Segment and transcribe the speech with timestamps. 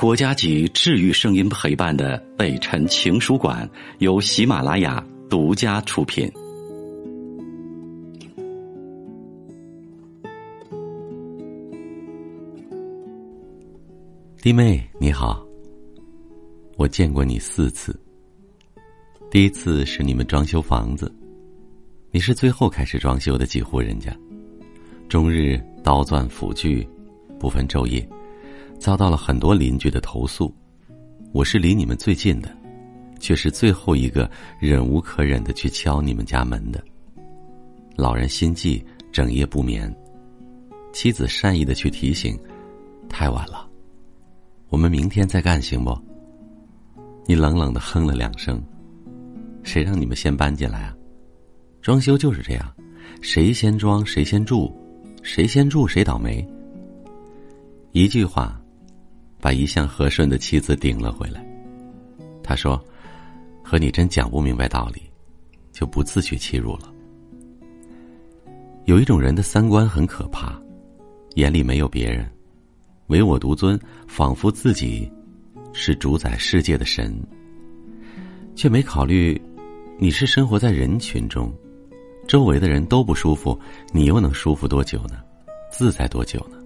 [0.00, 6.26] 国家级治愈声音陪伴的北辰情书馆由喜马拉雅独家出品。
[14.40, 15.46] 弟妹你好，
[16.78, 17.94] 我见过你四次。
[19.30, 21.14] 第一次是你们装修房子，
[22.10, 24.16] 你是最后开始装修的几户人家，
[25.10, 26.88] 终日刀钻斧锯，
[27.38, 28.08] 不分昼夜。
[28.80, 30.52] 遭到了很多邻居的投诉，
[31.32, 32.50] 我是离你们最近的，
[33.20, 36.82] 却是最后一个忍无可忍的去敲你们家门的。
[37.94, 39.94] 老人心悸，整夜不眠，
[40.94, 42.40] 妻子善意的去提醒，
[43.06, 43.68] 太晚了，
[44.70, 45.94] 我们明天再干行不？
[47.26, 48.58] 你冷冷的哼了两声，
[49.62, 50.96] 谁让你们先搬进来啊？
[51.82, 52.74] 装修就是这样，
[53.20, 54.74] 谁先装谁先住，
[55.22, 56.42] 谁先住谁倒霉。
[57.92, 58.56] 一句话。
[59.40, 61.44] 把一向和顺的妻子顶了回来。
[62.42, 62.82] 他说
[63.64, 65.02] ：“和你真讲不明白道理，
[65.72, 66.92] 就不自取其辱了。”
[68.86, 70.60] 有一种人的三观很可怕，
[71.36, 72.28] 眼里没有别人，
[73.06, 75.10] 唯我独尊，仿佛自己
[75.72, 77.16] 是主宰世界的神，
[78.56, 79.40] 却没考虑
[79.98, 81.52] 你是生活在人群中，
[82.26, 83.56] 周围的人都不舒服，
[83.92, 85.22] 你又能舒服多久呢？
[85.70, 86.59] 自在多久呢？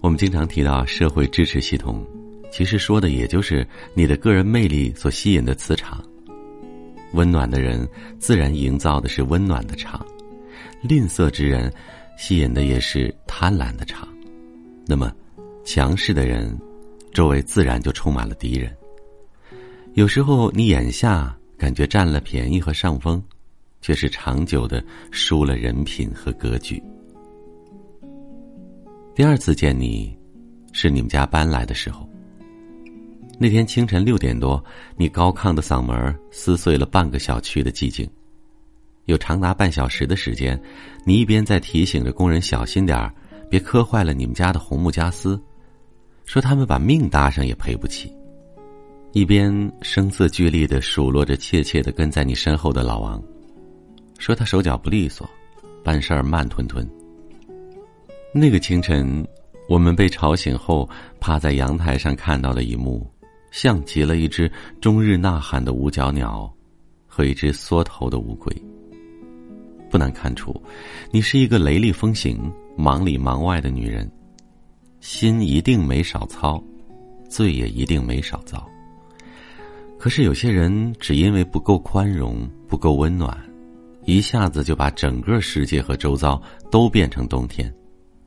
[0.00, 2.06] 我们经常提到社会支持系统，
[2.52, 6.02] 其实说的也就是你的个人魅力所吸引的磁场。
[7.14, 7.86] 温暖的人
[8.18, 10.06] 自然营造的是温暖的场，
[10.82, 11.72] 吝啬之人
[12.16, 14.08] 吸引的也是贪婪的场。
[14.86, 15.12] 那么，
[15.64, 16.56] 强势的人
[17.12, 18.74] 周围自然就充满了敌人。
[19.94, 23.22] 有时候你眼下感觉占了便宜和上风，
[23.80, 26.80] 却是长久的输了人品和格局。
[29.18, 30.16] 第二次见你，
[30.70, 32.08] 是你们家搬来的时候。
[33.36, 34.64] 那天清晨六点多，
[34.96, 38.08] 你高亢的嗓门撕碎了半个小区的寂静。
[39.06, 40.56] 有长达半小时的时间，
[41.04, 43.12] 你一边在提醒着工人小心点儿，
[43.50, 45.36] 别磕坏了你们家的红木家私，
[46.24, 48.08] 说他们把命搭上也赔不起；
[49.10, 49.50] 一边
[49.82, 53.20] 声色俱厉的数落着怯怯的跟在你身后的老王，
[54.16, 55.28] 说他手脚不利索，
[55.82, 56.88] 办事儿慢吞吞。
[58.30, 59.26] 那个清晨，
[59.70, 63.10] 我们被吵醒后，趴在阳台上看到的一幕，
[63.50, 64.50] 像极了一只
[64.82, 66.52] 终日呐喊的五角鸟，
[67.06, 68.54] 和一只缩头的乌龟。
[69.90, 70.54] 不难看出，
[71.10, 74.10] 你是一个雷厉风行、忙里忙外的女人，
[75.00, 76.62] 心一定没少操，
[77.30, 78.62] 罪也一定没少遭。
[79.98, 83.36] 可是有些人只因为不够宽容、不够温暖，
[84.04, 86.40] 一下子就把整个世界和周遭
[86.70, 87.74] 都变成冬天。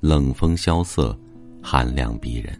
[0.00, 1.18] 冷风萧瑟，
[1.60, 2.56] 寒凉逼人。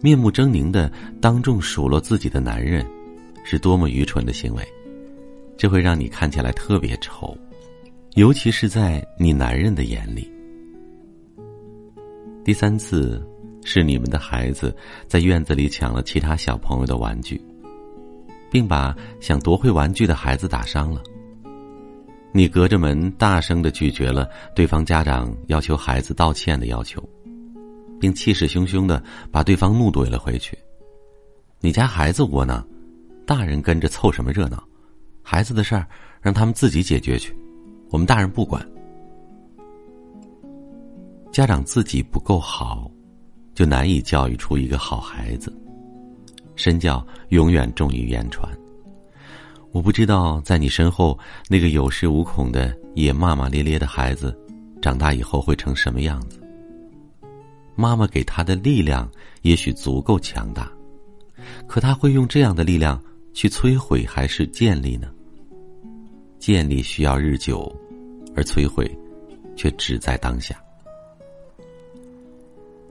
[0.00, 0.90] 面目狰狞的
[1.20, 2.84] 当众数落自己的男人，
[3.44, 4.62] 是多么愚蠢的行为！
[5.56, 7.36] 这会让你看起来特别丑，
[8.14, 10.28] 尤其是在你男人的眼里。
[12.44, 13.24] 第三次，
[13.64, 17.40] 是你们的孩子在院子里抢了其他小朋友的玩具，
[18.50, 21.00] 并把想夺回玩具的孩子打伤了。
[22.36, 27.00] 你隔着门大声的拒绝了对方家长要求孩子道歉的要求，
[28.00, 29.00] 并气势汹汹的
[29.30, 30.58] 把对方怒怼了回去。
[31.60, 32.66] 你家孩子窝囊，
[33.24, 34.60] 大人跟着凑什么热闹？
[35.22, 35.86] 孩子的事儿
[36.20, 37.32] 让他们自己解决去，
[37.90, 38.68] 我们大人不管。
[41.30, 42.90] 家长自己不够好，
[43.54, 45.56] 就难以教育出一个好孩子。
[46.56, 48.52] 身教永远重于言传。
[49.74, 51.18] 我不知道，在你身后
[51.48, 54.32] 那个有恃无恐的也骂骂咧咧的孩子，
[54.80, 56.40] 长大以后会成什么样子？
[57.74, 59.10] 妈妈给他的力量
[59.42, 60.70] 也许足够强大，
[61.66, 63.02] 可他会用这样的力量
[63.32, 65.10] 去摧毁还是建立呢？
[66.38, 67.68] 建立需要日久，
[68.36, 68.88] 而摧毁，
[69.56, 70.54] 却只在当下。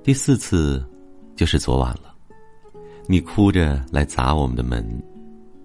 [0.04, 0.86] 第四次，
[1.34, 2.14] 就是昨晚了，
[3.08, 4.86] 你哭着来砸我们的门。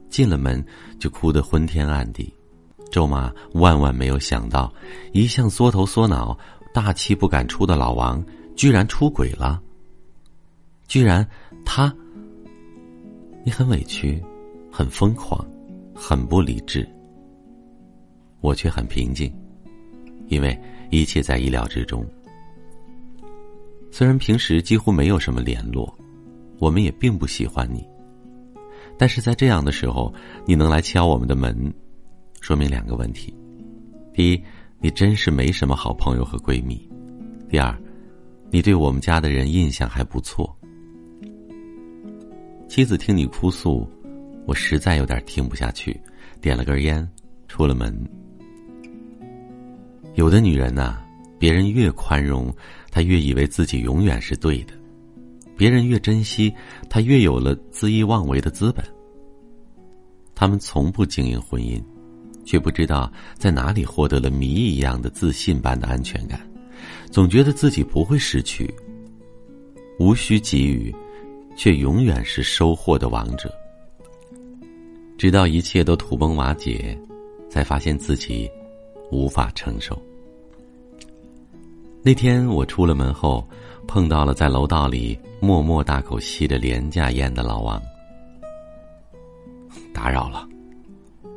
[0.08, 0.64] 进了门
[0.98, 2.32] 就哭得昏天暗地，
[2.90, 4.72] 咒骂万万没有想到，
[5.12, 6.36] 一向缩头缩脑、
[6.72, 8.24] 大气不敢出的老王，
[8.56, 9.62] 居然出轨了。
[10.86, 11.26] 居然
[11.64, 11.94] 他，
[13.44, 14.22] 你很委屈，
[14.72, 15.46] 很疯狂，
[15.94, 16.88] 很不理智。
[18.40, 19.32] 我却很平静，
[20.28, 20.58] 因为
[20.90, 22.06] 一切在意料之中。
[23.90, 25.92] 虽然平时几乎没有什么联络，
[26.58, 27.86] 我们也并不喜欢你。
[28.98, 30.12] 但是在这样的时候，
[30.44, 31.72] 你能来敲我们的门，
[32.40, 33.32] 说明两个问题：
[34.12, 34.42] 第一，
[34.80, 36.76] 你真是没什么好朋友和闺蜜；
[37.48, 37.76] 第二，
[38.50, 40.52] 你对我们家的人印象还不错，
[42.68, 43.88] 妻子听你哭诉，
[44.46, 45.98] 我实在有点听不下去，
[46.40, 47.08] 点了根烟，
[47.46, 47.96] 出了门。
[50.14, 50.98] 有的女人呐，
[51.38, 52.52] 别人越宽容，
[52.90, 54.74] 她越以为自己永远是对的；
[55.58, 56.54] 别人越珍惜，
[56.88, 58.82] 他越有了恣意妄为的资本。
[60.34, 61.82] 他们从不经营婚姻，
[62.44, 66.40] 却不知道在哪里获得了谜一样的自信般的安全感，
[67.10, 68.72] 总觉得自己不会失去，
[69.98, 70.94] 无需给予。
[71.58, 73.52] 却永远是收获的王者。
[75.18, 76.96] 直到一切都土崩瓦解，
[77.50, 78.48] 才发现自己
[79.10, 80.00] 无法承受。
[82.00, 83.44] 那天我出了门后，
[83.88, 87.82] 碰到了在楼道里默默大口吸着廉价烟的老王。
[89.94, 90.46] 打扰了，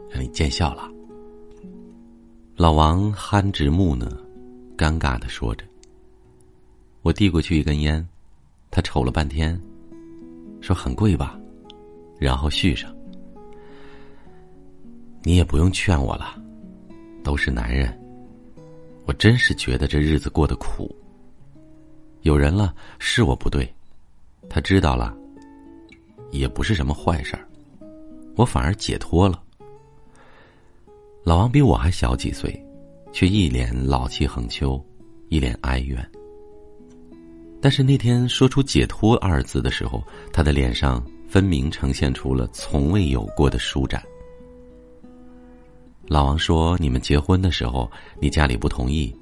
[0.09, 0.91] 让你见笑了。
[2.57, 4.05] 老王憨直木讷，
[4.77, 5.63] 尴尬的说着。
[7.03, 8.05] 我递过去一根烟，
[8.69, 9.59] 他瞅了半天。
[10.59, 11.39] 说很贵吧，
[12.19, 12.93] 然后续上。
[15.23, 16.35] 你也不用劝我了，
[17.23, 17.97] 都是男人。
[19.05, 20.93] 我真是觉得这日子过得苦。
[22.21, 23.71] 有人了是我不对，
[24.49, 25.15] 他知道了，
[26.31, 27.47] 也不是什么坏事儿，
[28.35, 29.41] 我反而解脱了。
[31.23, 32.63] 老王比我还小几岁，
[33.11, 34.83] 却一脸老气横秋，
[35.29, 36.03] 一脸哀怨。
[37.59, 40.03] 但是那天说出“解脱”二字的时候，
[40.33, 44.03] 他的脸上分明呈现出了从未有过的舒展。
[46.07, 47.89] 老王说：“你们结婚的时候，
[48.19, 49.15] 你家里不同意，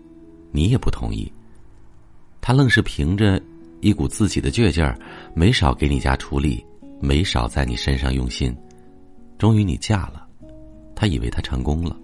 [0.52, 1.32] 你也不同意。
[2.42, 3.42] 他愣是凭着
[3.82, 4.98] 一股自己的倔劲儿，
[5.34, 6.66] 没少给你家出力，
[7.00, 8.56] 没少在你身上用心。
[9.38, 10.28] 终于你嫁了，
[10.96, 11.96] 他以为他成功了。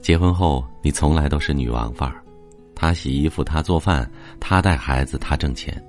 [0.00, 2.22] 结婚后，你从来都是女王范儿。”
[2.78, 5.82] 他洗衣服，他做饭，他带孩子，他挣钱。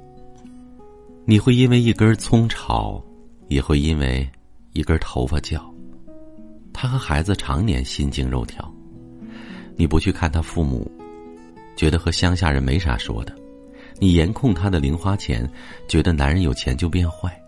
[1.25, 3.03] 你会因为一根葱吵，
[3.49, 4.25] 也会因为
[4.71, 5.69] 一根头发叫。
[6.71, 8.73] 他和孩子常年心惊肉跳。
[9.75, 10.89] 你不去看他父母，
[11.77, 13.33] 觉得和乡下人没啥说的。
[13.99, 15.49] 你严控他的零花钱，
[15.87, 17.41] 觉得男人有钱就变坏。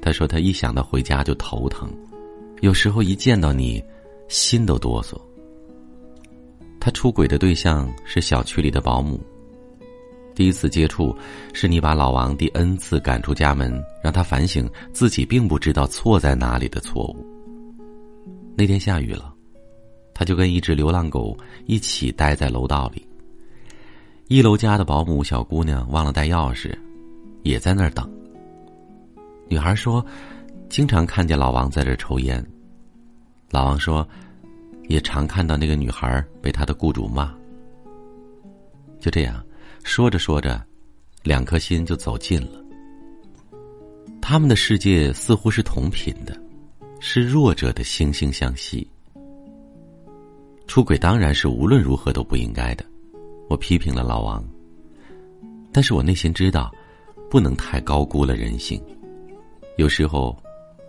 [0.00, 1.90] 他说他一想到回家就头疼，
[2.60, 3.82] 有时候一见到你，
[4.28, 5.20] 心都哆嗦。
[6.78, 9.20] 他出轨的对象是小区里的保姆。
[10.34, 11.16] 第一次接触，
[11.52, 17.26] 是你把老王第 N 次赶出家门，让他反省自己并不知道错在哪里的错误。
[18.54, 19.34] 那天下雨了，
[20.16, 21.36] 他就跟一只流浪狗
[21.66, 23.06] 一起待在楼道里。
[24.28, 26.74] 一楼家的保姆小姑娘忘了带钥匙，
[27.42, 28.10] 也在那儿等。
[29.46, 30.02] 女孩说，
[30.70, 32.42] 经常看见老王在这抽烟。
[33.50, 34.08] 老王说。
[34.88, 37.34] 也常看到那个女孩被她的雇主骂。
[39.00, 39.44] 就这样，
[39.82, 40.64] 说着说着，
[41.24, 42.62] 两颗心就走近了。
[44.22, 46.40] 他们的世界似乎是同频的，
[47.00, 48.88] 是弱者的惺惺相惜。
[50.66, 52.84] 出轨当然是无论如何都不应该的，
[53.48, 54.44] 我批评了老王。
[55.72, 56.72] 但是我内心知道，
[57.30, 58.82] 不能太高估了人性。
[59.76, 60.36] 有时候，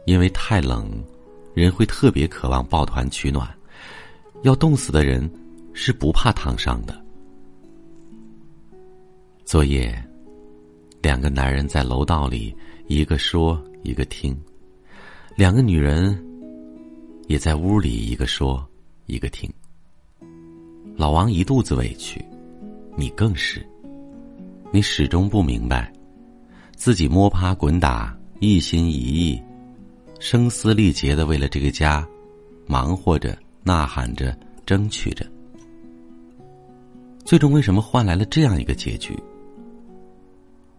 [0.05, 0.89] 因为太冷，
[1.53, 3.47] 人会特别渴望抱团取暖。
[4.43, 5.29] 要冻死的人，
[5.73, 6.99] 是不怕烫伤的。
[9.45, 10.03] 昨夜，
[11.01, 12.55] 两个男人在楼道里，
[12.87, 14.33] 一个说，一个听；
[15.35, 16.17] 两个女人
[17.27, 18.65] 也在屋里，一个说，
[19.05, 19.51] 一个听。
[20.97, 22.19] 老王一肚子委屈，
[22.95, 23.63] 你更是。
[24.71, 25.93] 你始终不明白，
[26.75, 29.39] 自己摸爬滚打，一心一意，
[30.19, 32.05] 声嘶力竭的为了这个家，
[32.65, 33.37] 忙活着。
[33.63, 34.35] 呐喊着，
[34.65, 35.23] 争取着，
[37.23, 39.13] 最终为什么换来了这样一个结局？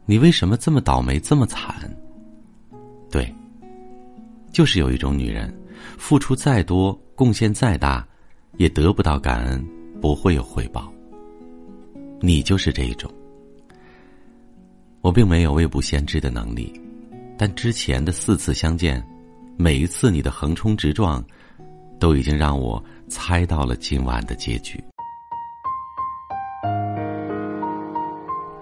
[0.05, 1.95] 你为什么这么倒霉，这么惨？
[3.09, 3.33] 对，
[4.53, 5.55] 就是有一种女人，
[5.99, 8.05] 付出再多，贡献再大，
[8.57, 9.65] 也得不到感恩，
[10.00, 10.93] 不会有回报。
[12.21, 13.11] 你就是这一种。
[15.00, 16.73] 我并没有未卜先知的能力，
[17.37, 19.02] 但之前的四次相见，
[19.57, 21.25] 每一次你的横冲直撞。
[22.00, 24.81] 都已经让我猜到了今晚的结局。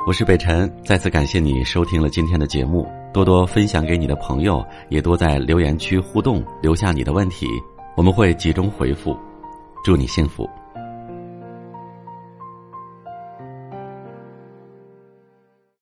[0.06, 7.46] 我是北辰，再次感谢你收听了今天的节目，多多分享给你的朋友，也多在留言区互动，留下你的问题，
[7.94, 9.14] 我们会集中回复。
[9.84, 10.48] 祝你幸福。